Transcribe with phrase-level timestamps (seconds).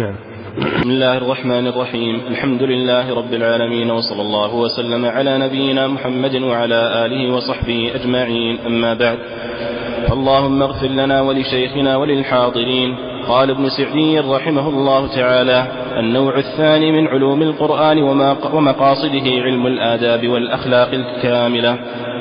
[0.00, 0.14] نعم.
[0.58, 2.20] بسم الله الرحمن الرحيم.
[2.30, 8.58] الحمد لله رب العالمين وصلى الله وسلم على نبينا محمد وعلى آله وصحبه أجمعين.
[8.66, 9.18] أما بعد
[10.12, 12.96] اللهم اغفر لنا ولشيخنا وللحاضرين.
[13.28, 15.66] قال ابن سعدي رحمه الله تعالى
[15.98, 18.02] النوع الثاني من علوم القرآن
[18.52, 21.78] ومقاصده علم الآداب والأخلاق الكاملة.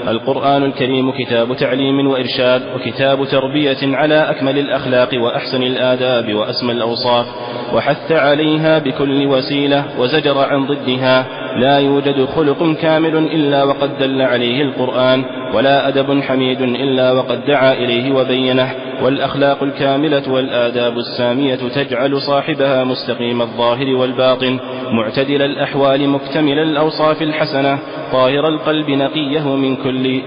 [0.08, 7.26] القرآن الكريم كتاب تعليم وإرشاد وكتاب تربية على أكمل الأخلاق وأحسن الآداب وأسمى الأوصاف
[7.74, 11.26] وحث عليها بكل وسيلة وزجر عن ضدها
[11.58, 15.24] لا يوجد خلق كامل إلا وقد دل عليه القرآن
[15.54, 18.72] ولا أدب حميد إلا وقد دعا إليه وبينه
[19.04, 24.60] والأخلاق الكاملة والآداب السامية تجعل صاحبها مستقيم الظاهر والباطن
[24.92, 27.80] معتدل الأحوال مكتمل الأوصاف الحسنة
[28.12, 30.22] طاهر القلب نقيه من كل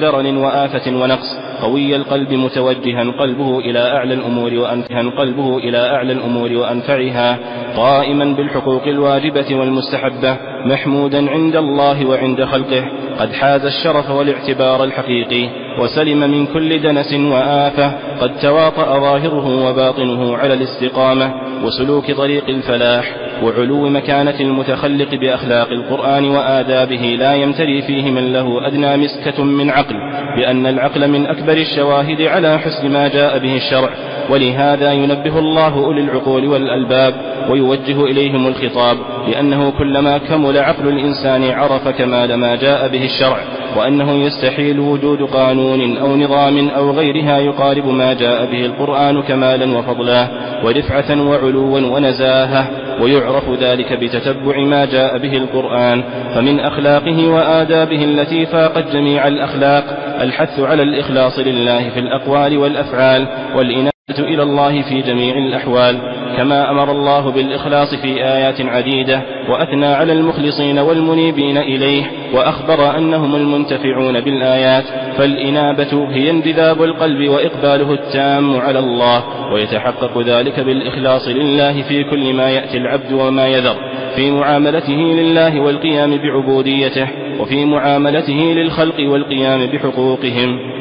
[0.00, 6.52] درن وآفة ونقص قوي القلب متوجها قلبه إلى أعلى الأمور وأنفها قلبه إلى أعلى الأمور
[6.52, 7.38] وأنفعها
[7.76, 10.53] قائما بالحقوق الواجبة والمستحبة.
[10.64, 12.84] محمودا عند الله وعند خلقه
[13.18, 15.48] قد حاز الشرف والاعتبار الحقيقي
[15.80, 21.34] وسلم من كل دنس وآفة قد تواطأ ظاهره وباطنه على الاستقامة
[21.64, 23.16] وسلوك طريق الفلاح.
[23.42, 29.96] وعلو مكانة المتخلق بأخلاق القرآن وآدابه لا يمتري فيه من له أدنى مسكة من عقل
[30.38, 33.90] لأن العقل من أكبر الشواهد على حسن ما جاء به الشرع.
[34.30, 37.14] ولهذا ينبه الله أولي العقول والألباب
[37.50, 38.96] ويوجه إليهم الخطاب
[39.28, 43.38] لأنه كلما كمل عقل الإنسان عرف كمال ما جاء به الشرع
[43.76, 50.28] وأنه يستحيل وجود قانون أو نظام أو غيرها يقارب ما جاء به القرآن كمالا وفضلا
[50.64, 52.83] ورفعة وعلوا ونزاهة.
[53.00, 56.02] ويعرف ذلك بتتبع ما جاء به القرآن
[56.34, 59.84] فمن أخلاقه وآدابه التي فاقت جميع الأخلاق
[60.20, 66.23] الحث على الإخلاص لله في الأقوال والأفعال والإنابة إلى الله في جميع الأحوال.
[66.36, 72.02] كما أمر الله بالإخلاص في آيات عديدة وأثنى على المخلصين والمنيبين إليه
[72.34, 74.84] وأخبر أنهم المنتفعون بالآيات
[75.18, 82.50] فالإنابة هي انجذاب القلب وإقباله التام على الله ويتحقق ذلك بالإخلاص لله في كل ما
[82.50, 83.76] يأتي العبد وما يذر
[84.16, 87.08] في معاملته لله والقيام بعبوديته
[87.40, 90.73] وفي معاملته للخلق والقيام بحقوقهم.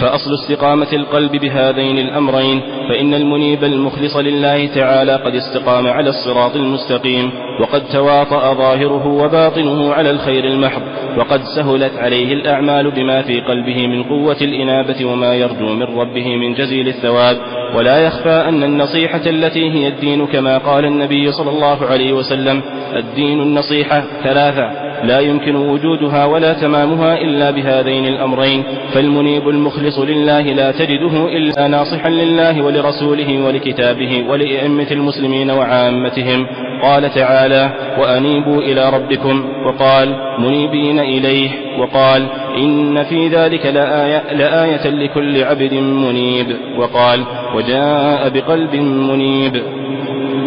[0.00, 7.30] فأصل استقامة القلب بهذين الأمرين فإن المنيب المخلص لله تعالى قد استقام على الصراط المستقيم
[7.60, 10.82] وقد تواطأ ظاهره وباطنه على الخير المحض
[11.16, 16.54] وقد سهلت عليه الأعمال بما في قلبه من قوة الإنابة وما يرجو من ربه من
[16.54, 17.36] جزيل الثواب.
[17.74, 22.62] ولا يخفى أن النصيحة التي هي الدين كما قال النبي صلى الله عليه وسلم
[22.96, 24.87] الدين النصيحة ثلاثة.
[25.04, 28.62] لا يمكن وجودها ولا تمامها إلا بهذين الأمرين.
[28.94, 36.46] فالمنيب المخلص لله لا تجده إلا ناصحا لله ولرسوله ولكتابه ولأئمة المسلمين وعامتهم.
[36.82, 42.26] قال تعالى وأنيبوا إلى ربكم وقال منيبين إليه وقال
[42.56, 49.62] إن في ذلك لآية, لآية لكل عبد منيب وقال وجاء بقلب منيب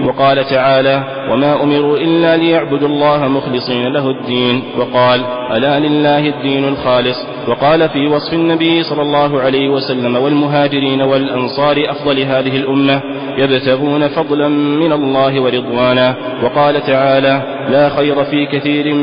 [0.06, 7.18] وقال تعالى وما أمروا إلا ليعبدوا الله مخلصين له الدين وقال ألا لله الدين الخالص
[7.48, 13.02] وقال في وصف النبي صلى الله عليه وسلم والمهاجرين والأنصار أفضل هذه الأمة
[13.38, 18.94] يبتغون فضلا من الله ورضوانا وقال تعالى لا خير في كثير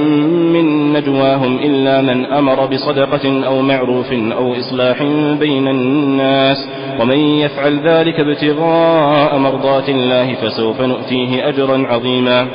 [0.53, 5.03] من نجواهم إلا من أمر بصدقة أو معروف أو إصلاح
[5.41, 6.69] بين الناس
[7.01, 12.47] ومن يفعل ذلك ابتغاء مرضات الله فسوف نؤتيه أجرا عظيما.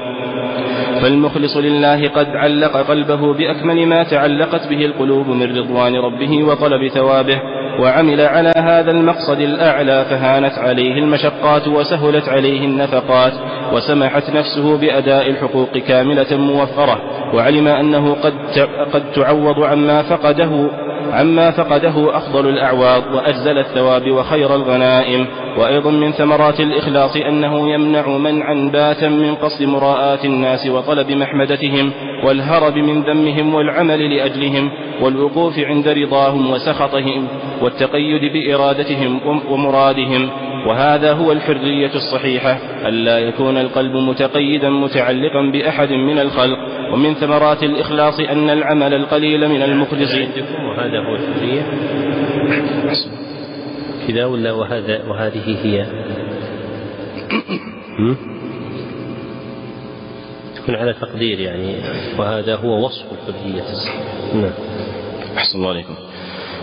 [1.02, 7.42] فالمخلص لله قد علق قلبه بأكمل ما تعلقت به القلوب من رضوان ربه وطلب ثوابه
[7.80, 13.34] وعمل على هذا المقصد الأعلى فهانت عليه المشقات وسهلت عليه النفقات
[13.74, 17.00] وسمحت نفسه بأداء الحقوق كاملة موفرة
[17.34, 18.34] وعلم أنه قد
[18.94, 20.70] قد تعوض عما فقده
[21.14, 25.28] عما فقده أفضل الأعواض وأجزل الثواب وخير الغنائم.
[25.58, 31.92] وأيضا من ثمرات الإخلاص أنه يمنع منعا باتا من قصد مراءاة الناس وطلب محمدتهم
[32.24, 34.72] والهرب من ذمهم والعمل لأجلهم
[35.02, 37.28] والوقوف عند رضاهم وسخطهم
[37.62, 40.30] والتقيد بإرادتهم ومرادهم.
[40.68, 46.58] وهذا هو الحرية الصحيحة ألا يكون القلب متقيدا متعلقا بأحد من الخلق
[46.94, 50.30] ومن ثمرات الإخلاص أن العمل القليل من المخلصين.
[50.70, 51.64] وهذا هو الحرية.
[54.08, 55.86] كذا ولا وهذا وهذه هي؟
[60.56, 61.76] تكون على تقدير يعني
[62.20, 63.64] وهذا هو وصف الحرية.
[64.34, 64.54] نعم.
[65.38, 65.96] أحسن الله عليكم.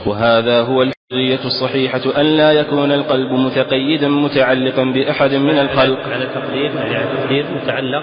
[0.07, 0.83] وهذا هو
[1.13, 5.99] القضية الصحيحة أن لا يكون القلب متقيدا متعلقا بأحد من الخلق.
[6.09, 8.03] على تقدير يعني على تقدير متعلق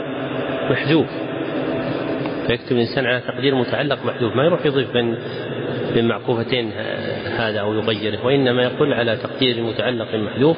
[0.72, 1.08] محذوف.
[2.48, 4.36] فيكتب الإنسان على تقدير متعلق محذوف.
[4.36, 5.18] ما يروح يضيف بين
[5.94, 6.72] بين معقوفتين
[7.38, 10.58] هذا أو يغيره وإنما يقول على تقدير متعلق محذوف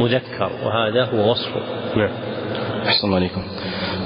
[0.00, 1.60] مذكر وهذا هو وصفه.
[1.96, 2.10] نعم.
[2.88, 3.42] أحسن عليكم.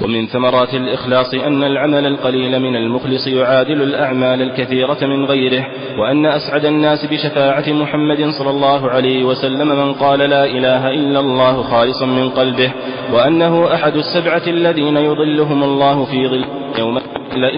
[0.01, 6.65] ومن ثمرات الإخلاص أن العمل القليل من المخلص يعادل الأعمال الكثيرة من غيره وأن أسعد
[6.65, 12.29] الناس بشفاعة محمد صلى الله عليه وسلم من قال لا إله إلا الله خالصا من
[12.29, 12.71] قلبه
[13.13, 16.45] وأنه أحد السبعة الذين يظلهم الله في ظل
[16.79, 16.99] يوم
[17.35, 17.51] لا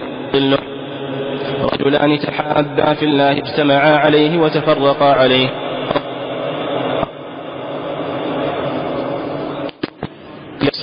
[1.74, 5.64] رجلان تحابا في الله اجتمعا عليه وتفرقا عليه.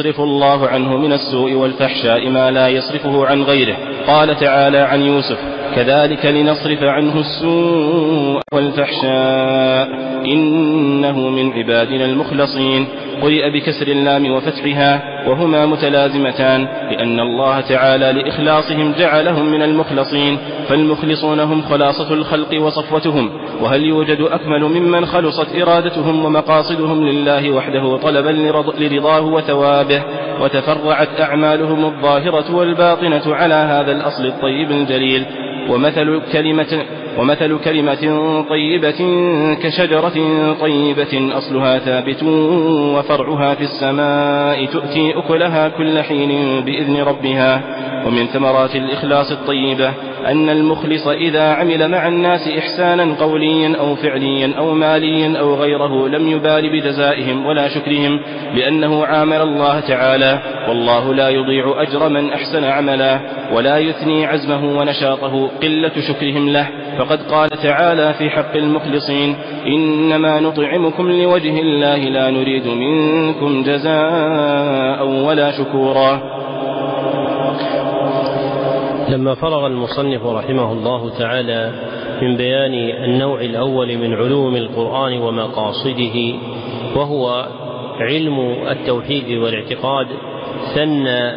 [0.03, 3.77] يصرف الله عنه من السوء والفحشاء ما لا يصرفه عن غيره.
[4.07, 5.39] قال تعالى عن يوسف
[5.77, 9.89] كذلك لنصرف عنه السوء والفحشاء
[10.25, 12.87] إنه من عبادنا المخلصين.
[13.23, 15.12] قرئ بكسر اللام وفتحها.
[15.27, 20.39] وهما متلازمتان لأن الله تعالى لإخلاصهم جعلهم من المخلصين
[20.69, 23.31] فالمخلصون هم خلاصة الخلق وصفوتهم
[23.61, 28.31] وهل يوجد أكمل ممن خلصت إرادتهم ومقاصدهم لله وحده طلبا
[28.79, 30.03] لرضاه وثوابه
[30.41, 35.27] وتفرعت أعمالهم الظاهرة والباطنة على هذا الأصل الطيب الجليل.
[35.71, 36.83] ومثل كلمة
[37.19, 38.05] ومثل كلمة
[38.49, 39.01] طيبة
[39.63, 40.15] كشجرة
[40.61, 42.23] طيبة أصلها ثابت
[42.97, 47.61] وفرعها في السماء تؤتي أكلها كل حين بإذن ربها
[48.07, 49.93] ومن ثمرات الإخلاص الطيبة
[50.27, 56.29] أن المخلص إذا عمل مع الناس إحسانا قوليا أو فعليا أو ماليا أو غيره لم
[56.29, 58.21] يبال بجزائهم ولا شكرهم
[58.55, 60.39] لأنه عامل الله تعالى
[60.69, 63.21] والله لا يضيع أجر من أحسن عملا
[63.53, 66.69] ولا يثني عزمه ونشاطه قلة شكرهم له.
[66.99, 69.37] فقد قال تعالى في حق المخلصين
[69.67, 76.42] إنما نطعمكم لوجه الله لا نريد منكم جزاء ولا شكورا.
[79.13, 81.73] لما فرغ المصنف رحمه الله تعالى
[82.23, 82.75] من بيان
[83.05, 86.35] النوع الأول من علوم القرآن ومقاصده
[86.97, 87.49] وهو
[88.01, 90.07] علم التوحيد والاعتقاد
[90.75, 91.33] ثنى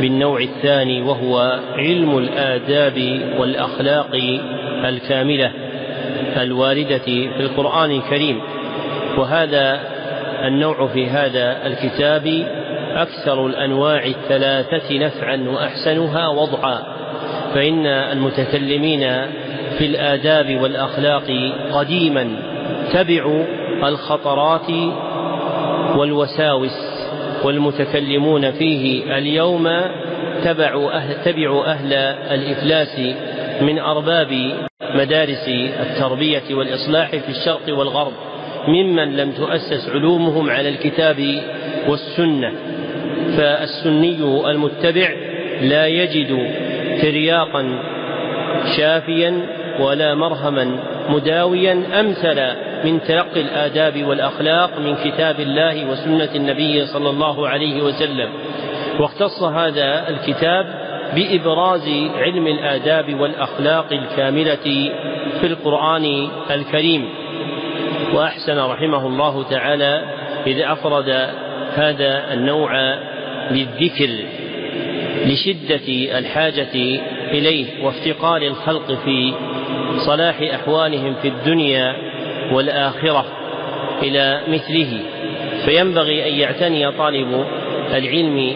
[0.00, 4.10] بالنوع الثاني وهو علم الآداب والأخلاق
[4.84, 5.52] الكاملة
[6.36, 8.40] الواردة في القرآن الكريم.
[9.18, 9.80] وهذا
[10.44, 12.46] النوع في هذا الكتاب
[12.94, 16.97] أكثر الأنواع الثلاثة نفعا وأحسنها وضعا.
[17.54, 19.00] فإن المتكلمين
[19.78, 22.28] في الآداب والأخلاق قديما
[22.92, 23.44] تبعوا
[23.84, 24.70] الخطرات
[25.96, 26.98] والوساوس
[27.44, 29.68] والمتكلمون فيه اليوم
[30.44, 31.92] تبعوا أهل, تبعوا أهل
[32.30, 33.00] الإفلاس
[33.60, 34.52] من أرباب
[34.94, 35.48] مدارس
[35.80, 38.12] التربية والإصلاح في الشرق والغرب
[38.68, 41.42] ممن لم تؤسس علومهم على الكتاب
[41.88, 42.52] والسنة.
[43.36, 45.10] فالسني المتبع
[45.60, 46.50] لا يجد
[47.02, 47.78] ترياقا
[48.76, 49.46] شافيا
[49.80, 50.76] ولا مرهما
[51.08, 52.40] مداويا أمثل
[52.84, 58.28] من تلقي الآداب والأخلاق من كتاب الله وسنة النبي صلى الله عليه وسلم.
[59.00, 60.66] واختص هذا الكتاب
[61.14, 64.92] بإبراز علم الآداب والأخلاق الكاملة
[65.40, 67.08] في القرآن الكريم.
[68.14, 70.02] وأحسن رحمه الله تعالى
[70.46, 71.28] إذ أفرد
[71.74, 72.70] هذا النوع
[73.50, 74.08] بالذكر
[75.28, 76.74] لشدة الحاجة
[77.30, 79.32] إليه وافتقار الخلق في
[80.06, 81.96] صلاح أحوالهم في الدنيا
[82.52, 83.24] والآخرة
[84.02, 84.98] إلى مثله.
[85.64, 87.44] فينبغي أن يعتني طالب
[87.94, 88.54] العلم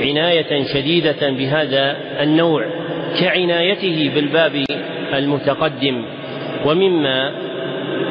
[0.00, 2.66] عناية شديدة بهذا النوع
[3.20, 4.64] كعنايته بالباب
[5.14, 6.04] المتقدم
[6.64, 7.32] ومما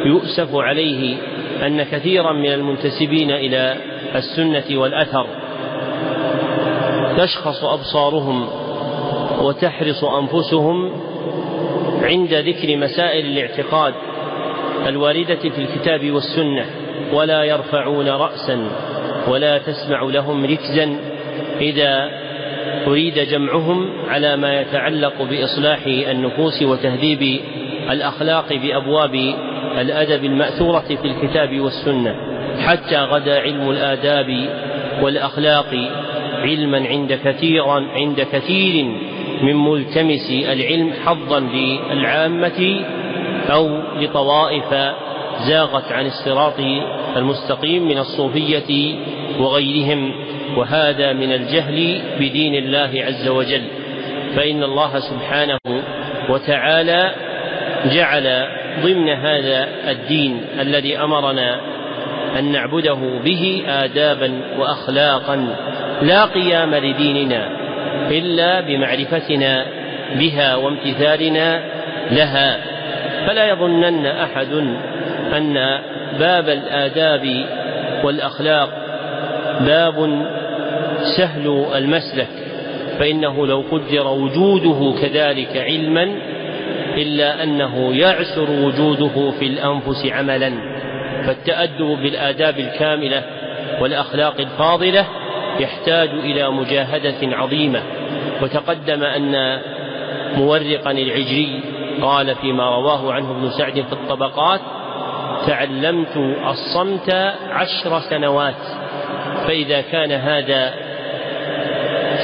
[0.05, 1.17] يؤسف عليه
[1.65, 3.77] أن كثيرا من المنتسبين إلى
[4.15, 5.27] السنة والأثر.
[7.17, 8.49] تشخص أبصارهم
[9.41, 10.91] وتحرص أنفسهم
[12.01, 13.93] عند ذكر مسائل الاعتقاد
[14.87, 16.65] الواردة في الكتاب والسنة
[17.13, 18.67] ولا يرفعون رأسا
[19.27, 20.97] ولا تسمع لهم ركزا
[21.61, 22.09] إذا
[22.87, 27.39] أريد جمعهم على ما يتعلق بإصلاح النفوس وتهذيب
[27.89, 29.15] الأخلاق بأبواب
[29.81, 32.15] الأدب المأثورة في الكتاب والسنة
[32.59, 34.49] حتى غدا علم الآداب
[35.01, 35.75] والأخلاق
[36.45, 38.85] علما عند كثيرا عند كثير
[39.41, 42.85] من ملتمس العلم حظا للعامة
[43.51, 44.95] أو لطوائف
[45.47, 46.59] زاغت عن الصراط
[47.17, 48.95] المستقيم من الصوفية
[49.39, 50.11] وغيرهم.
[50.57, 53.63] وهذا من الجهل بدين الله عز وجل.
[54.35, 55.57] فإن الله سبحانه
[56.29, 57.11] وتعالى
[57.85, 58.47] جعل
[58.83, 61.61] ضمن هذا الدين الذي أمرنا
[62.39, 65.55] أن نعبده به ادابا واخلاقا.
[66.01, 67.49] لا قيام لديننا
[68.11, 69.65] إلا بمعرفتنا
[70.19, 71.63] بها وامتثالنا
[72.11, 72.57] لها.
[73.27, 74.53] فلا يظنن أحد
[75.37, 75.79] أن
[76.19, 77.45] باب الآداب
[78.03, 78.69] والأخلاق
[79.59, 80.25] باب
[81.17, 82.27] سهل المسلك
[82.99, 86.15] فإنه لو قدر وجوده كذلك علما
[86.97, 90.51] إلا أنه يعسر وجوده في الأنفس عملا.
[91.27, 93.23] فالتأدب بالآداب الكاملة
[93.81, 95.05] والأخلاق الفاضلة
[95.59, 97.83] يحتاج إلى مجاهدة عظيمة.
[98.41, 99.61] وتقدم أن
[100.37, 101.61] مورقا العجري
[102.01, 104.61] قال فيما رواه عنه ابن سعد في الطبقات
[105.47, 107.09] تعلمت الصمت
[107.49, 108.55] عشر سنوات
[109.47, 110.73] فإذا كان هذا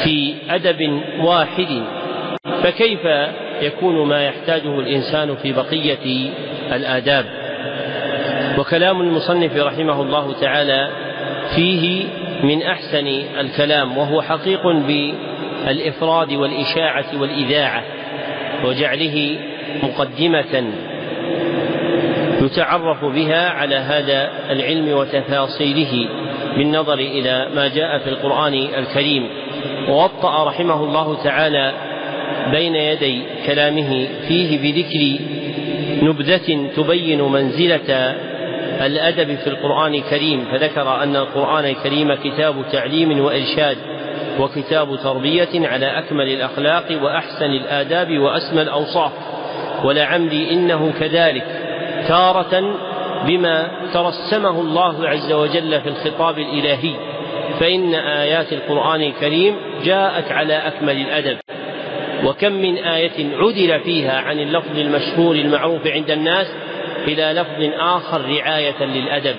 [0.04, 1.84] في أدب واحد
[2.64, 3.00] فكيف
[3.62, 6.30] يكون ما يحتاجه الإنسان في بقية
[6.72, 7.26] الآداب؟
[8.58, 10.90] وكلام المصنف رحمه الله تعالى
[11.56, 12.06] فيه
[12.44, 13.08] من أحسن
[13.40, 17.84] الكلام وهو حقيق بالإفراد والإشاعة والإذاعة
[18.66, 19.38] وجعله
[19.84, 20.64] مقدمة
[22.42, 26.10] يتعرف بها على هذا العلم وتفاصيله
[26.58, 29.30] بالنظر إلى ما جاء في القرآن الكريم.
[29.90, 31.74] ووطأ رحمه الله تعالى
[32.52, 35.24] بين يدي كلامه فيه بذكر
[36.04, 38.16] نبذة تبين منزلة
[38.86, 43.78] الأدب في القرآن الكريم فذكر أن القرآن الكريم كتاب تعليم وإرشاد
[44.40, 49.12] وكتاب تربية على أكمل الأخلاق وأحسن الآداب وأسمى الأوصاف.
[49.84, 51.46] ولعمري إنه كذلك
[52.08, 52.76] تارة
[53.28, 56.96] بما ترسمه الله عز وجل في الخطاب الإلهي.
[57.60, 61.38] فإن آيات القرآن الكريم جاءت على أكمل الأدب.
[62.26, 66.48] وكم من آية عدل فيها عن اللفظ المشهور المعروف عند الناس
[67.08, 69.36] إلى لفظ آخر رعاية للأدب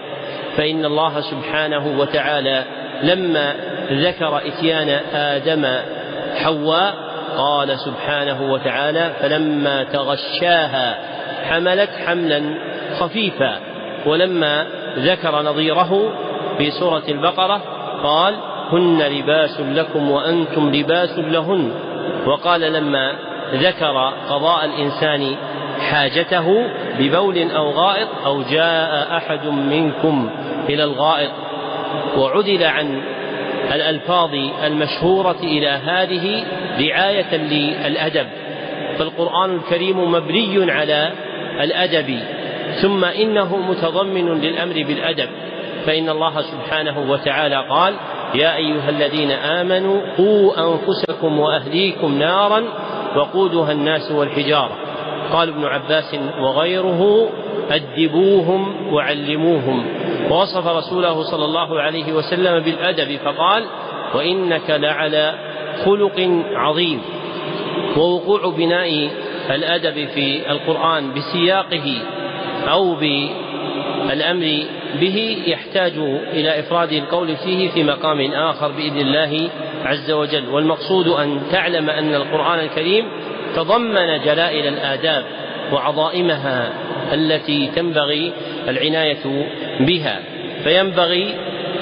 [0.57, 2.65] فإن الله سبحانه وتعالى
[3.03, 3.55] لما
[3.93, 5.67] ذكر إتيان آدم
[6.37, 6.95] حواء
[7.37, 10.99] قال سبحانه وتعالى فلما تغشاها
[11.51, 12.43] حملت حملا
[13.01, 13.61] خفيفا
[14.07, 14.67] ولما
[14.99, 16.13] ذكر نظيره
[16.59, 17.63] في سورة البقرة
[18.03, 18.35] قال
[18.73, 21.73] هن لباس لكم وأنتم لباس لهن
[22.27, 23.13] وقال لما
[23.55, 25.37] ذكر قضاء الإنسان
[25.91, 26.67] حاجته
[26.99, 30.31] ببول أو غائط أو جاء أحد منكم
[30.69, 31.31] إلى الغائط
[32.17, 33.03] وعدل عن
[33.73, 34.31] الألفاظ
[34.65, 36.45] المشهورة إلى هذه
[36.81, 38.27] رعاية للأدب.
[38.99, 41.13] فالقرآن الكريم مبني على
[41.61, 42.19] الأدب
[42.83, 45.29] ثم إنه متضمن للأمر بالأدب.
[45.87, 47.95] فإن الله سبحانه وتعالى قال
[48.35, 52.65] يا أيها الذين آمنوا قوا أنفسكم وأهليكم نارا
[53.17, 54.77] وقودها الناس والحجارة.
[55.33, 57.31] قال ابن عباس وغيره
[57.71, 59.87] أدبوهم وعلموهم.
[60.31, 63.65] ووصف رسوله صلى الله عليه وسلم بالأدب فقال
[64.15, 65.35] وإنك لعلى
[65.85, 67.03] خلق عظيم.
[67.97, 69.11] ووقوع بناء
[69.51, 72.03] الأدب في القرآن بسياقه
[72.69, 74.63] أو بالأمر
[75.01, 75.93] به يحتاج
[76.33, 79.49] إلى إفراد القول فيه في مقام آخر بإذن الله
[79.85, 80.49] عز وجل.
[80.49, 83.05] والمقصود أن تعلم أن القرآن الكريم
[83.57, 85.25] تضمن جلائل الآداب
[85.73, 86.73] وعظائمها
[87.13, 88.33] التي تنبغي
[88.69, 89.47] العناية
[89.81, 90.19] بها.
[90.65, 91.35] فينبغي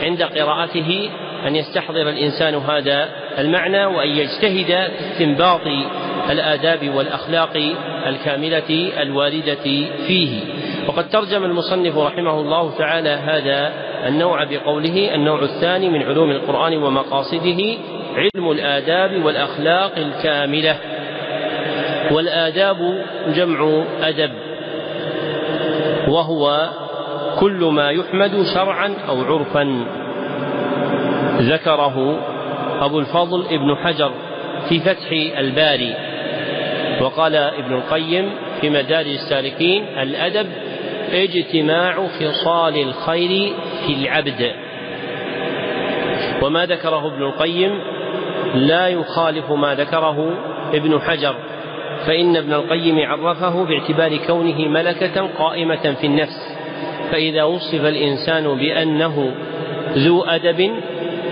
[0.03, 1.11] عند قراءته
[1.47, 3.09] أن يستحضر الإنسان هذا
[3.39, 5.61] المعنى وأن يجتهد في استنباط
[6.31, 7.57] الآداب والأخلاق
[8.07, 9.65] الكاملة الواردة
[10.07, 10.41] فيه.
[10.89, 13.73] وقد ترجم المصنف رحمه الله تعالى هذا
[14.07, 17.77] النوع بقوله النوع الثاني من علوم القرآن ومقاصده
[18.15, 20.77] علم الآداب والأخلاق الكاملة.
[22.11, 23.05] والآداب
[23.35, 24.31] جمع أدب
[26.09, 26.69] وهو
[27.41, 29.87] كل ما يحمد شرعا أو عرفا.
[31.41, 32.19] ذكره
[32.81, 34.11] أبو الفضل ابن حجر
[34.69, 35.95] في فتح الباري
[37.01, 38.31] وقال ابن القيم
[38.61, 40.47] في مدارج السالكين الأدب
[41.13, 43.53] اجتماع خصال الخير
[43.87, 44.53] في العبد.
[46.43, 47.81] وما ذكره ابن القيم
[48.55, 50.39] لا يخالف ما ذكره
[50.75, 51.35] ابن حجر.
[52.07, 56.57] فإن ابن القيم عرفه باعتبار كونه ملكة قائمة في النفس.
[57.13, 59.33] فإذا وصف الإنسان بأنه
[59.95, 60.71] ذو أدب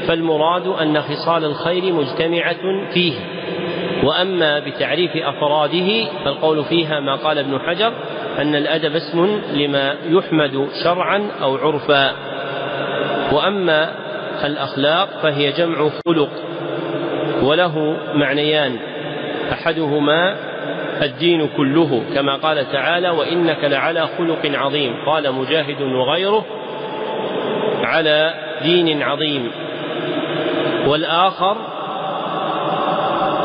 [0.09, 3.13] فالمراد أن خصال الخير مجتمعة فيه.
[4.05, 7.93] وأما بتعريف أفراده فالقول فيها ما قال ابن حجر
[8.39, 12.13] أن الأدب اسم لما يحمد شرعا أو عرفا.
[13.33, 13.91] وأما
[14.45, 16.31] الأخلاق فهي جمع خلق
[17.43, 18.77] وله معنيان.
[19.53, 20.48] أحدهما
[21.03, 24.95] الدين كله كما قال تعالى وإنك لعلى خلق عظيم.
[25.07, 26.45] قال مجاهد وغيره
[27.83, 29.51] على دين عظيم.
[30.87, 31.57] والآخر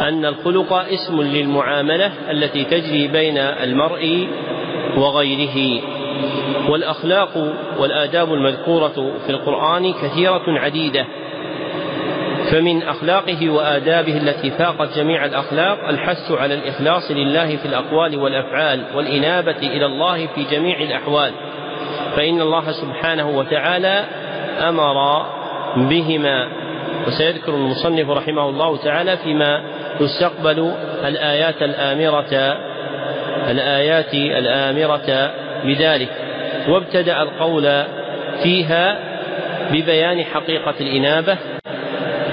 [0.07, 4.27] أن الخلق اسم للمعاملة التي تجري بين المرء
[4.97, 5.81] وغيره.
[6.69, 11.05] والأخلاق والآداب المذكورة في القرآن كثيرة عديدة.
[12.53, 19.57] فمن أخلاقه وآدابه التي فاقت جميع الأخلاق الحث على الإخلاص لله في الأقوال والأفعال والإنابة
[19.57, 21.31] إلى الله في جميع الأحوال.
[22.15, 24.05] فإن الله سبحانه وتعالى
[24.61, 25.25] أمر
[25.75, 26.47] بهما.
[27.07, 29.63] وسيذكر المصنف رحمه الله تعالى فيما
[30.01, 30.73] يستقبل
[31.05, 32.57] الآيات الآمرة
[33.51, 35.31] الآيات الآمرة
[35.63, 36.09] بذلك.
[36.67, 37.83] وابتدأ القول
[38.43, 38.99] فيها
[39.71, 41.37] ببيان حقيقة الإنابة.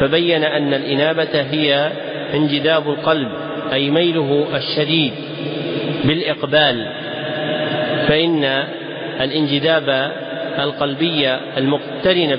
[0.00, 1.92] فبين أن الإنابة هي
[2.35, 3.28] انجذاب القلب
[3.73, 5.12] أي ميله الشديد
[6.04, 6.92] بالإقبال.
[8.09, 8.45] فإن
[9.21, 10.12] الانجذاب
[10.59, 12.37] القلبي المقترن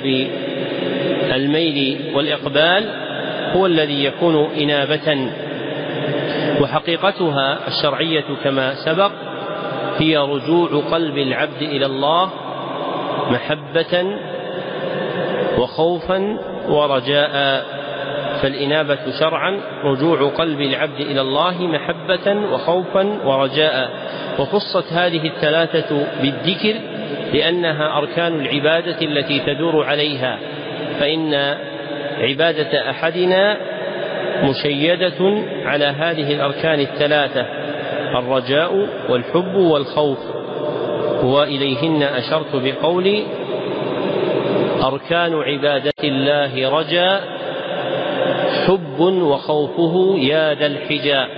[1.28, 2.84] بالميل والإقبال
[3.56, 5.32] هو الذي يكون إنابة.
[6.62, 9.12] وحقيقتها الشرعية كما سبق
[9.98, 12.30] هي رجوع قلب العبد إلى الله
[13.32, 14.16] محبة
[15.58, 16.38] وخوفا
[16.72, 17.64] ورجاء
[18.42, 23.90] فالإنابة شرعا رجوع قلب العبد إلى الله محبة وخوفا ورجاء.
[24.40, 26.74] وخصت هذه الثلاثة بالذكر
[27.34, 30.40] لأنها أركان العبادة التي تدور عليها.
[31.00, 31.56] فإن
[32.20, 33.58] عبادة أحدنا
[34.44, 37.46] مشيدة على هذه الأركان الثلاثة
[38.20, 40.20] الرجاء والحب والخوف.
[41.24, 43.24] وإليهن أشرت بقولي
[44.84, 47.24] أركان عبادة الله رجاء
[48.68, 51.30] حب وخوفه يا ذا الحجاء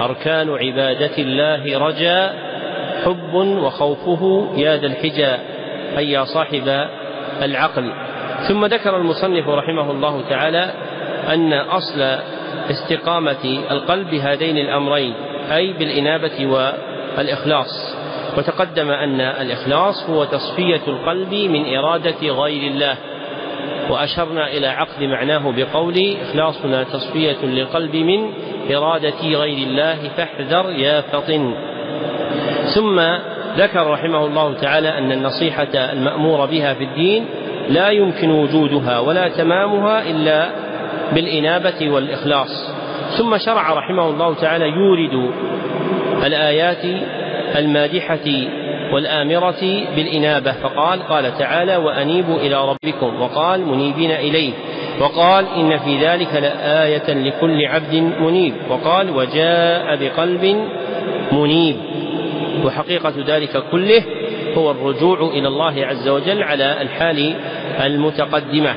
[0.00, 2.34] أركان عبادة الله رجاء
[3.04, 5.40] حب وخوفه يا ذا الحجاء
[5.98, 6.88] أي يا صاحب
[7.42, 7.92] العقل.
[8.48, 10.70] ثم ذكر المصنف رحمه الله تعالى
[11.28, 12.18] أن أصل
[12.70, 15.14] استقامة القلب بهذين الأمرين
[15.52, 17.93] أي بالإنابة والإخلاص.
[18.36, 22.96] وتقدم أن الإخلاص هو تصفية القلب من إرادة غير الله.
[23.90, 28.30] وأشرنا إلى عقد معناه بقول إخلاصنا تصفية للقلب من
[28.74, 31.54] إرادة غير الله فاحذر يا فطن.
[32.74, 33.00] ثم
[33.56, 37.26] ذكر رحمه الله تعالى أن النصيحة المأمور بها في الدين
[37.68, 40.50] لا يمكن وجودها ولا تمامها إلا
[41.12, 42.70] بالإنابة والإخلاص.
[43.18, 45.30] ثم شرع رحمه الله تعالى يورد
[46.26, 46.84] الآيات
[47.56, 48.48] المادحة
[48.92, 50.52] والآمرة بالإنابة.
[50.52, 53.22] فقال قال تعالى وأنيبوا إلى ربكم.
[53.22, 54.52] وقال منيبين إليه.
[55.00, 58.54] وقال إن في ذلك لآية لكل عبد منيب.
[58.70, 60.56] وقال وجاء بقلب
[61.32, 61.76] منيب.
[62.64, 64.02] وحقيقة ذلك كله
[64.56, 67.34] هو الرجوع إلى الله عز وجل على الحال
[67.84, 68.74] المتقدمة.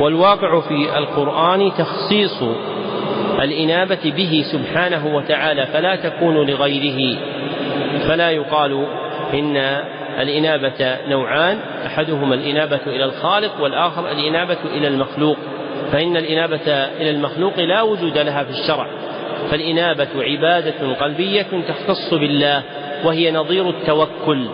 [0.00, 2.42] والواقع في القرآن تخصيص
[3.42, 7.18] الإنابة به سبحانه وتعالى فلا تكون لغيره
[8.08, 8.86] فلا يقال
[9.34, 9.56] إن
[10.20, 15.36] الإنابة نوعان أحدهما الإنابة إلى الخالق والآخر الإنابة إلى المخلوق
[15.92, 16.68] فإن الإنابة
[17.00, 18.86] إلى المخلوق لا وجود لها في الشرع
[19.50, 22.62] فالإنابة عبادة قلبية تختص بالله
[23.04, 24.48] وهي نظير التوكل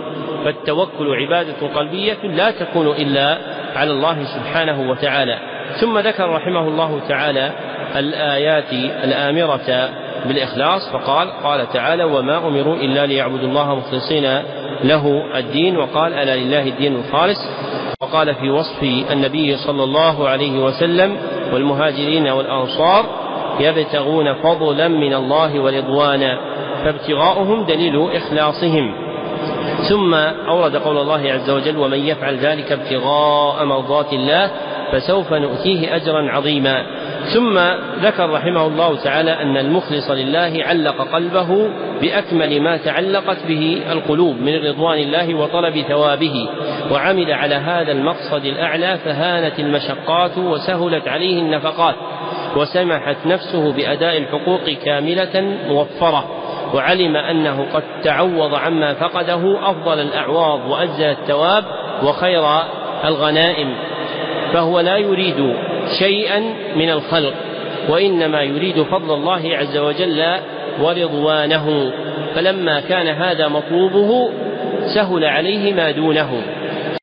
[0.45, 3.39] فالتوكل عبادة قلبية لا تكون إلا
[3.77, 5.39] على الله سبحانه وتعالى.
[5.81, 7.53] ثم ذكر رحمه الله تعالى
[7.97, 8.73] الآيات
[9.05, 9.91] الآمرة
[10.27, 14.43] بالإخلاص فقال قال تعالى وما أمروا إلا ليعبدوا الله مخلصين
[14.85, 15.77] له الدين.
[15.77, 17.39] وقال ألا لله الدين الخالص؟
[18.03, 21.17] وقال في وصف النبي صلى الله عليه وسلم
[21.53, 23.05] والمهاجرين والأنصار
[23.61, 26.39] يبتغون فضلا من الله ورضوانا
[26.85, 28.95] فابتغاؤهم دليل إخلاصهم.
[29.89, 30.15] ثم
[30.49, 34.51] أورد قول الله عز وجل ومن يفعل ذلك ابتغاء مرضات الله
[34.93, 36.87] فسوف نؤتيه أجرا عظيما.
[37.35, 37.59] ثم
[38.03, 44.55] ذكر رحمه الله تعالى أن المخلص لله علق قلبه بأكمل ما تعلقت به القلوب من
[44.69, 46.49] رضوان الله وطلب ثوابه
[46.91, 51.95] وعمل على هذا المقصد الأعلى فهانت المشقات وسهلت عليه النفقات
[52.57, 56.25] وسمحت نفسه بأداء الحقوق كاملة موفرة
[56.75, 61.65] وعلم أنه قد تعوض عما فقده أفضل الأعواض وأجزل الثواب
[62.03, 62.43] وخير
[63.05, 63.75] الغنائم
[64.53, 65.55] فهو لا يريد
[65.99, 66.39] شيئا
[66.77, 67.35] من الخلق
[67.89, 70.25] وإنما يريد فضل الله عز وجل
[70.81, 71.93] ورضوانه.
[72.35, 74.31] فلما كان هذا مطلوبه
[74.95, 76.43] سهل عليه ما دونه.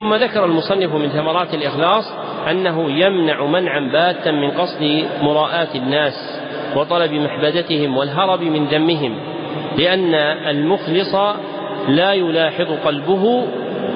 [0.01, 2.05] ثم ذكر المصنف من ثمرات الإخلاص
[2.51, 6.39] أنه يمنع منعا باتا من قصد مراءاة الناس
[6.75, 9.19] وطلب محبدتهم والهرب من ذمهم
[9.77, 10.15] لأن
[10.49, 11.15] المخلص
[11.87, 13.45] لا يلاحظ قلبه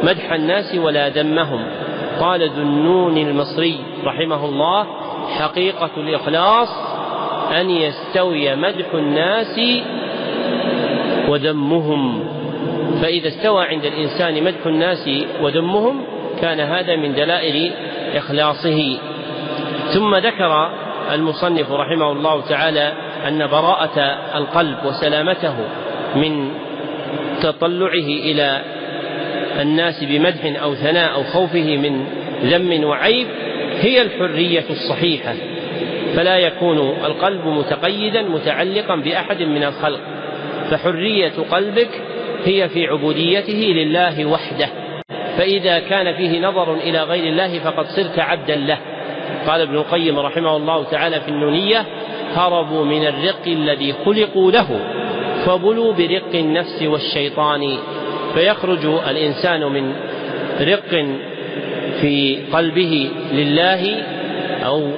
[0.03, 1.65] مدح الناس ولا ذمهم
[2.19, 4.87] قال ذو النون المصري رحمه الله
[5.39, 6.69] حقيقة الإخلاص
[7.59, 9.59] أن يستوي مدح الناس
[11.27, 12.23] وذمهم
[13.01, 15.09] فإذا استوى عند الإنسان مدح الناس
[15.41, 16.01] وذمهم
[16.41, 17.71] كان هذا من دلائل
[18.15, 18.99] إخلاصه.
[19.93, 20.69] ثم ذكر
[21.13, 22.93] المصنف رحمه الله تعالى
[23.27, 23.99] أن براءة
[24.35, 25.55] القلب وسلامته
[26.15, 26.51] من
[27.41, 28.61] تطلعه إلى
[29.61, 32.05] الناس بمدح أو ثناء أو خوفه من
[32.43, 33.27] ذم وعيب
[33.79, 35.35] هي الحرية الصحيحة.
[36.15, 39.99] فلا يكون القلب متقيدا متعلقا بأحد من الخلق.
[40.71, 42.01] فحرية قلبك
[42.45, 44.67] هي في عبوديته لله وحده.
[45.37, 48.77] فإذا كان فيه نظر إلى غير الله فقد صرت عبدا له.
[49.47, 51.85] قال ابن القيم رحمه الله تعالى في النونية
[52.35, 54.79] هربوا من الرق الذي خلقوا له
[55.45, 57.77] فبلوا برق النفس والشيطان
[58.33, 59.93] فيخرج الإنسان من
[60.61, 61.05] رق
[62.01, 64.03] في قلبه لله
[64.65, 64.91] أو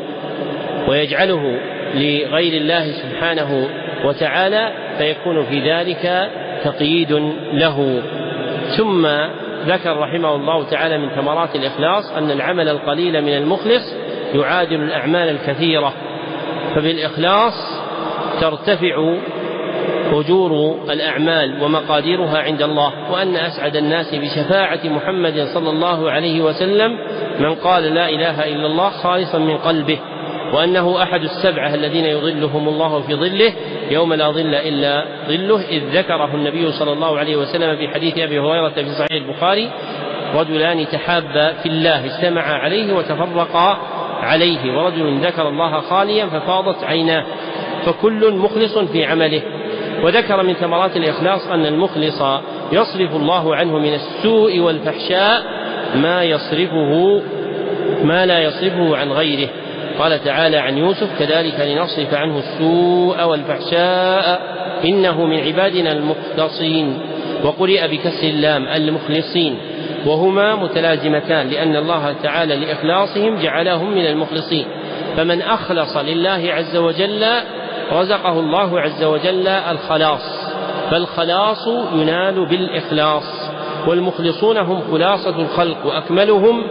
[0.88, 1.60] ويجعله
[1.94, 3.70] لغير الله سبحانه
[4.06, 6.30] وتعالى فيكون في ذلك
[6.64, 7.12] تقييد
[7.54, 8.02] له.
[8.78, 9.08] ثم
[9.68, 13.96] ذكر رحمه الله تعالى من ثمرات الإخلاص أن العمل القليل من المخلص
[14.36, 15.94] يعادل الأعمال الكثيرة
[16.76, 17.54] فبالإخلاص
[18.42, 19.16] ترتفع
[20.12, 26.98] أجور الأعمال ومقاديرها عند الله وأن أسعد الناس بشفاعة محمد صلى الله عليه وسلم
[27.40, 30.00] من قال لا إله إلا الله خالصا من قلبه
[30.54, 33.54] وأنه أحد السبعة الذين يظلهم الله في ظله
[33.92, 38.40] يوم لا ظل إلا ظله إذ ذكره النبي صلى الله عليه وسلم في حديث أبي
[38.40, 39.72] هريرة في صحيح البخاري
[40.36, 43.78] رجلان تحابا في الله اجتمعا عليه وتفرقا
[44.22, 47.26] عليه ورجل ذكر الله خاليا ففاضت عيناه
[47.86, 49.42] فكل مخلص في عمله.
[50.04, 52.22] وذكر من ثمرات الإخلاص أن المخلص
[52.72, 55.44] يصرف الله عنه من السوء والفحشاء
[55.96, 57.22] ما يصرفه
[58.04, 59.50] ما لا يصرفه عن غيره.
[60.00, 64.42] قال تعالى عن يوسف كذلك لنصرف عنه السوء والفحشاء
[64.86, 67.00] إنه من عبادنا المخلصين.
[67.44, 69.58] وقرئ بكسر اللام المخلصين.
[70.06, 74.66] وهما متلازمتان لأن الله تعالى لإخلاصهم جعلهم من المخلصين.
[75.18, 77.26] فمن أخلص لله عز وجل
[77.92, 80.52] رزقه الله عز وجل الخلاص
[80.92, 83.52] فالخلاص ينال بالإخلاص
[83.88, 86.64] والمخلصون هم خلاصة الخلق وأكملهم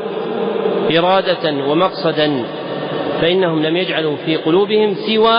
[0.98, 2.44] إرادة ومقصدا
[3.20, 5.38] فإنهم لم يجعلوا في قلوبهم سوى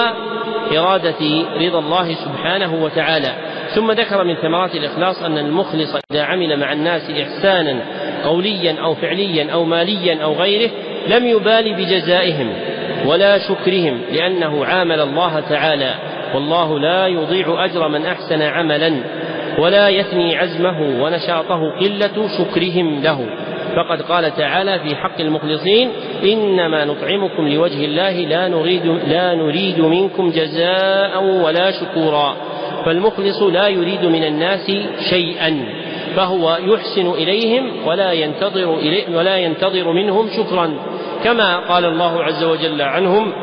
[0.77, 3.35] إرادة رضا الله سبحانه وتعالى.
[3.75, 7.81] ثم ذكر من ثمرات الإخلاص أن المخلص إذا عمل مع الناس إحسانا
[8.25, 10.71] قوليا أو فعليا أو ماليا أو غيره
[11.07, 12.53] لم يبال بجزائهم.
[13.05, 15.93] ولا شكرهم لأنه عامل الله تعالى.
[16.35, 19.03] والله لا يضيع أجر من أحسن عملا
[19.59, 23.25] ولا يثني عزمه ونشاطه قلة شكرهم له.
[23.75, 25.89] فقد قال تعالى في حق المخلصين
[26.23, 32.35] إنما نطعمكم لوجه الله لا نريد لا نريد منكم جزاء ولا شكورا.
[32.85, 34.71] فالمخلص لا يريد من الناس
[35.09, 35.65] شيئا
[36.15, 40.73] فهو يحسن إليهم ولا ينتظر إليه ولا ينتظر منهم شكرا.
[41.23, 43.33] كما قال الله عز وجل عنهم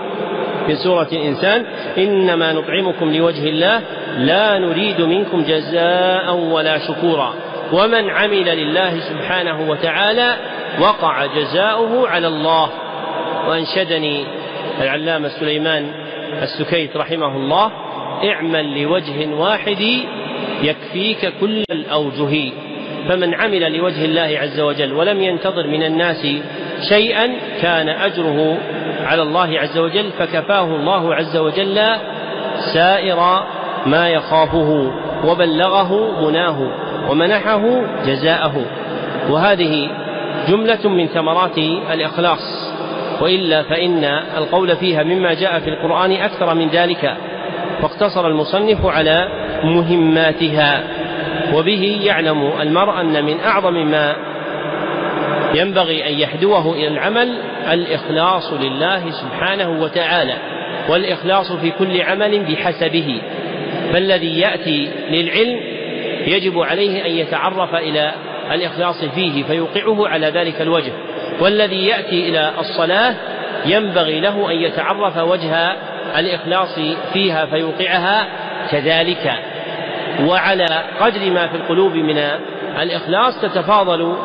[0.66, 1.64] في سورة الإنسان
[1.98, 3.82] إنما نطعمكم لوجه الله
[4.18, 7.34] لا نريد منكم جزاء ولا شكورا.
[7.72, 10.36] ومن عمل لله سبحانه وتعالى
[10.80, 12.70] وقع جزاؤه على الله.
[13.48, 14.24] وأنشدني
[14.80, 15.92] العلامة سليمان
[16.42, 17.70] السكيت رحمه الله
[18.24, 19.86] اعمل لوجه واحد
[20.62, 22.52] يكفيك كل الأوجه.
[23.08, 26.26] فمن عمل لوجه الله عز وجل ولم ينتظر من الناس
[26.88, 27.30] شيئا
[27.62, 28.58] كان أجره
[29.06, 31.80] على الله عز وجل فكفاه الله عز وجل
[32.74, 33.42] سائر
[33.86, 34.92] ما يخافه
[35.24, 36.70] وبلغه مناه
[37.10, 37.62] ومنحه
[38.06, 38.64] جزاءه.
[39.30, 39.90] وهذه
[40.48, 41.58] جملة من ثمرات
[41.92, 42.72] الإخلاص.
[43.20, 44.04] وإلا فإن
[44.36, 47.16] القول فيها مما جاء في القرآن أكثر من ذلك.
[47.82, 49.28] فاقتصر المصنف على
[49.64, 50.82] مهماتها.
[51.54, 54.16] وبه يعلم المرء أن من أعظم ما
[55.54, 57.38] ينبغي أن يحدوه إلى العمل
[57.72, 60.34] الإخلاص لله سبحانه وتعالى
[60.88, 63.22] والإخلاص في كل عمل بحسبه.
[63.92, 65.60] فالذي يأتي للعلم
[66.26, 68.12] يجب عليه أن يتعرف إلى
[68.52, 70.92] الإخلاص فيه فيوقعه على ذلك الوجه.
[71.40, 73.14] والذي يأتي إلى الصلاة
[73.66, 75.76] ينبغي له أن يتعرف وجه
[76.18, 76.78] الإخلاص
[77.12, 78.26] فيها فيوقعها
[78.70, 79.32] كذلك.
[80.26, 80.66] وعلى
[81.00, 82.18] قدر ما في القلوب من
[82.82, 84.16] الإخلاص تتفاضل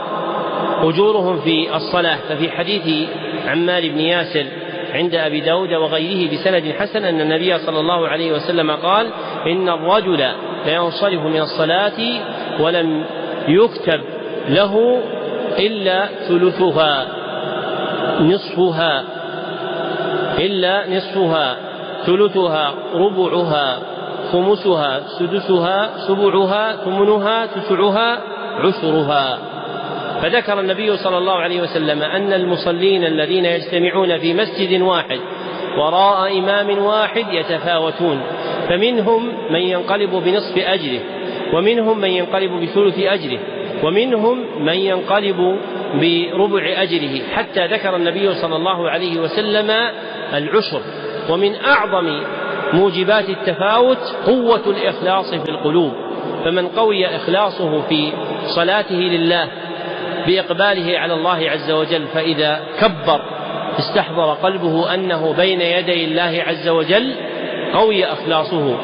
[0.84, 3.10] أجورهم في الصلاة ففي حديث
[3.48, 4.46] عمار بن ياسر
[4.94, 9.10] عند أبي داود وغيره بسند حسن أن النبي صلى الله عليه وسلم قال
[9.48, 10.28] إن الرجل
[10.64, 12.00] فينصرف من الصلاة
[12.60, 13.06] ولم
[13.48, 14.02] يكتب
[14.50, 15.02] له
[15.60, 17.08] إلا ثلثها
[18.20, 19.04] نصفها
[20.40, 21.58] إلا نصفها
[22.06, 23.80] ثلثها ربعها
[24.32, 28.20] خمسها سدسها سبعها ثمنها تسعها
[28.60, 29.53] عشرها.
[30.24, 35.20] فذكر النبي صلى الله عليه وسلم أن المصلين الذين يجتمعون في مسجد واحد
[35.78, 38.22] وراء إمام واحد يتفاوتون
[38.70, 41.00] فمنهم من ينقلب بنصف أجره
[41.54, 43.40] ومنهم من ينقلب بثلث أجره
[43.84, 45.58] ومنهم من ينقلب
[45.94, 49.72] بربع أجره حتى ذكر النبي صلى الله عليه وسلم
[50.34, 50.82] العشر.
[51.30, 52.24] ومن أعظم
[52.74, 55.92] موجبات التفاوت قوة الإخلاص في القلوب
[56.46, 58.12] فمن قوي إخلاصه في
[58.56, 59.48] صلاته لله
[60.28, 63.22] بإقباله على الله عز وجل فإذا كبر
[63.80, 67.16] استحضر قلبه أنه بين يدي الله عز وجل
[67.74, 68.78] قوي إخلاصه.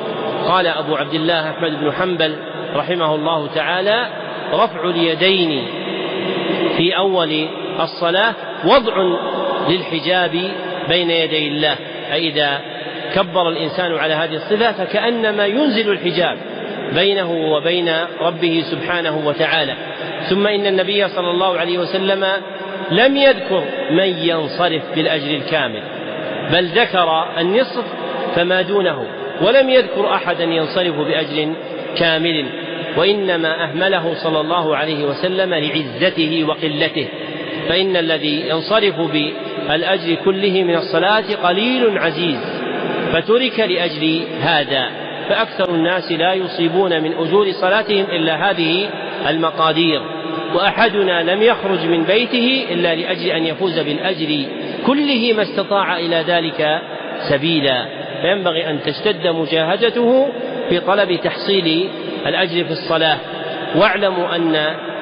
[0.48, 2.36] قال أبو عبد الله أحمد بن حنبل
[2.76, 4.08] رحمه الله تعالى
[4.54, 5.68] رفع اليدين
[6.78, 7.48] في أول
[7.80, 8.34] الصلاة
[8.66, 8.94] وضع
[9.70, 10.52] للحجاب
[10.90, 11.76] بين يدي الله.
[12.14, 12.62] إذا
[13.16, 16.38] كبر الإنسان على هذه الصفة فكأنما ينزل الحجاب
[16.94, 19.76] بينه وبين ربه سبحانه وتعالى.
[20.30, 22.26] ثم إن النبي صلى الله عليه وسلم
[22.92, 25.84] لم يذكر من ينصرف بالأجر الكامل
[26.52, 27.84] بل ذكر النصف
[28.36, 29.06] فما دونه
[29.42, 31.54] ولم يذكر أحدا ينصرف بأجر
[31.98, 32.46] كامل
[32.98, 37.08] وإنما أهمله صلى الله عليه وسلم لعزته وقلته
[37.70, 42.40] فإن الذي ينصرف بالأجر كله من الصلاة قليل عزيز
[43.14, 44.90] فترك لأجل هذا
[45.30, 48.90] فأكثر الناس لا يصيبون من أجور صلاتهم إلا هذه
[49.28, 50.02] المقادير.
[50.54, 54.46] وأحدنا لم يخرج من بيته إلا لأجل أن يفوز بالأجر
[54.86, 56.82] كله ما استطاع إلى ذلك
[57.30, 57.86] سبيلا.
[58.22, 60.28] فينبغي أن تشتد مجاهدته
[60.70, 61.90] في طلب تحصيل
[62.28, 63.18] الأجر في الصلاة.
[63.76, 64.56] واعلموا أن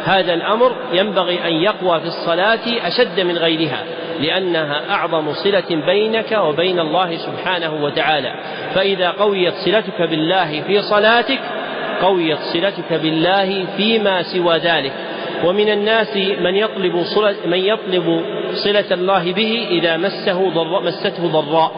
[0.05, 3.83] هذا الأمر ينبغي أن يقوى في الصلاة أشد من غيرها
[4.19, 8.33] لأنها أعظم صلة بينك وبين الله سبحانه وتعالى.
[8.75, 11.39] فإذا قويت صلتك بالله في صلاتك
[12.01, 14.93] قويت صلتك بالله فيما سوى ذلك.
[15.45, 18.21] ومن الناس من يطلب صلة من يطلب
[18.53, 21.71] صلة الله به إذا مسه ضر مسته ضراء.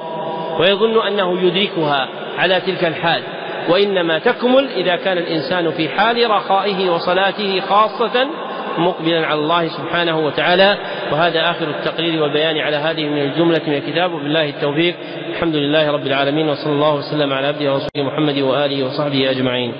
[0.59, 3.21] ويظن أنه يدركها على تلك الحال.
[3.69, 8.27] وإنما تكمل إذا كان الإنسان في حال رخائه وصلاته خاصة
[8.77, 10.77] مقبلا على الله سبحانه وتعالى.
[11.11, 14.13] وهذا آخر التقرير والبيان على هذه من الجملة من الكتاب.
[14.13, 14.95] وبالله التوفيق.
[15.29, 16.49] الحمد لله رب العالمين.
[16.49, 19.73] وصلى الله وسلم على عبده ورسوله محمد وآله وصحبه أجمعين.